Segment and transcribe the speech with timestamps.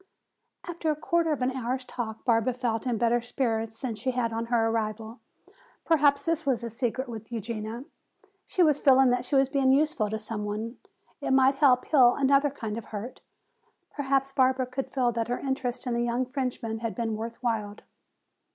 [0.63, 4.33] After a quarter of an hour's talk Barbara felt in better spirits than she had
[4.33, 5.19] on her arrival.
[5.85, 7.85] Perhaps this was the secret with Eugenia.
[8.47, 10.77] She was feeling that she was being useful to some one.
[11.21, 13.21] It might help heal another kind of hurt.
[13.95, 17.75] Certainly Barbara could feel that her interest in the young Frenchman had been worth while.